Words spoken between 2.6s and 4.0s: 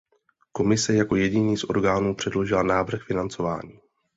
návrh financování.